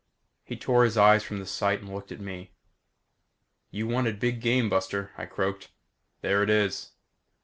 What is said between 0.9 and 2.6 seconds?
eyes from the sight and looked at me.